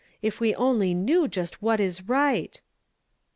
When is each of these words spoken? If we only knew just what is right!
If 0.23 0.39
we 0.39 0.55
only 0.55 0.95
knew 0.95 1.27
just 1.27 1.61
what 1.61 1.79
is 1.79 2.09
right! 2.09 2.59